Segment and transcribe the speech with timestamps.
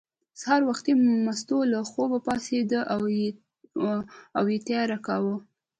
[0.41, 0.93] سهار وختي
[1.25, 2.79] مستو له خوبه پاڅېده
[4.37, 5.35] او یې تیاری کاوه.